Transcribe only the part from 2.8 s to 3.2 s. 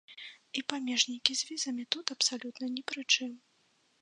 пры